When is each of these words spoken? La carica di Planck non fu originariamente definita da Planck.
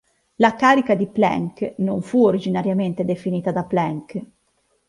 La 0.37 0.55
carica 0.55 0.95
di 0.95 1.05
Planck 1.05 1.75
non 1.77 2.01
fu 2.01 2.25
originariamente 2.25 3.05
definita 3.05 3.51
da 3.51 3.65
Planck. 3.65 4.19